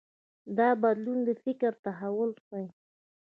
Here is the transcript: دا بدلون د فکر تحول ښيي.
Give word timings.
دا 0.57 0.69
بدلون 0.83 1.19
د 1.27 1.29
فکر 1.43 1.71
تحول 1.85 2.31
ښيي. 2.45 2.67